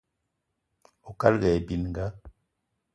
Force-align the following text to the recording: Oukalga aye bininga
Oukalga 1.07 1.45
aye 1.49 1.59
bininga 1.67 2.05